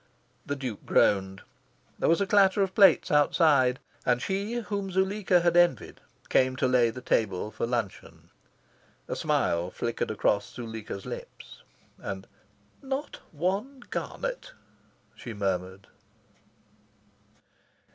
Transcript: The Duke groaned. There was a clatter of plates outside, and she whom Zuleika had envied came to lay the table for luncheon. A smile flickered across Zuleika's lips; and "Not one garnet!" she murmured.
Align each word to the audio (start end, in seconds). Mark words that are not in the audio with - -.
The 0.47 0.55
Duke 0.55 0.83
groaned. 0.83 1.43
There 1.99 2.09
was 2.09 2.21
a 2.21 2.25
clatter 2.25 2.63
of 2.63 2.73
plates 2.73 3.11
outside, 3.11 3.77
and 4.03 4.19
she 4.19 4.53
whom 4.55 4.89
Zuleika 4.89 5.41
had 5.41 5.55
envied 5.55 6.01
came 6.27 6.55
to 6.55 6.67
lay 6.67 6.89
the 6.89 7.03
table 7.03 7.51
for 7.51 7.67
luncheon. 7.67 8.31
A 9.07 9.15
smile 9.15 9.69
flickered 9.69 10.09
across 10.09 10.55
Zuleika's 10.55 11.05
lips; 11.05 11.61
and 11.99 12.25
"Not 12.81 13.19
one 13.31 13.83
garnet!" 13.91 14.53
she 15.13 15.35
murmured. 15.35 15.85